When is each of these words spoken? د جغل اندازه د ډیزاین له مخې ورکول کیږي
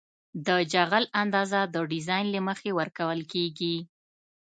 د 0.47 0.49
جغل 0.73 1.05
اندازه 1.21 1.61
د 1.73 1.75
ډیزاین 1.91 2.25
له 2.35 2.39
مخې 2.47 2.69
ورکول 2.79 3.19
کیږي 3.33 3.75